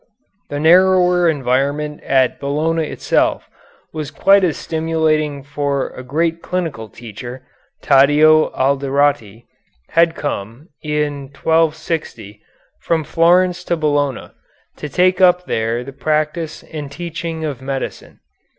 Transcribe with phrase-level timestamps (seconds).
[0.49, 3.47] The narrower environment at Bologna itself
[3.93, 7.45] was quite as stimulating, for a great clinical teacher,
[7.83, 9.45] Taddeo Alderotti,
[9.89, 12.41] had come, in 1260,
[12.81, 14.31] from Florence to Bologna,
[14.77, 18.21] to take up there the practice and teaching of medicine.